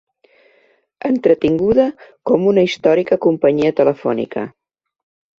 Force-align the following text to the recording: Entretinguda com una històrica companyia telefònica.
Entretinguda 1.09 1.85
com 2.29 2.47
una 2.51 2.63
històrica 2.69 3.19
companyia 3.27 3.75
telefònica. 3.81 4.47